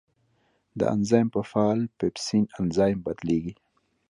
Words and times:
دا 0.79 0.85
انزایم 0.95 1.27
په 1.35 1.41
فعال 1.49 1.79
پیپسین 1.99 2.43
انزایم 2.59 2.99
بدلېږي. 3.05 3.53